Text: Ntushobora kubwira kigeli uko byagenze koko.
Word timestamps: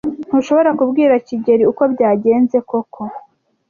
Ntushobora 0.27 0.69
kubwira 0.79 1.13
kigeli 1.27 1.63
uko 1.71 1.83
byagenze 1.93 2.57
koko. 2.69 3.01